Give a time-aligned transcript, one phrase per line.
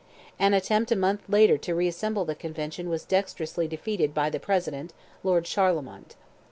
[0.39, 4.39] An attempt a month later to re assemble the Convention was dexterously defeated by the
[4.39, 4.93] President,
[5.23, 6.15] Lord Charlemont.